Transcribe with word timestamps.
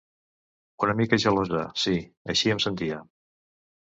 Una 0.85 0.93
mica 1.01 1.19
gelosa, 1.25 1.59
sí, 1.83 1.93
així 2.35 2.53
em 2.57 2.61
sentia. 2.65 3.01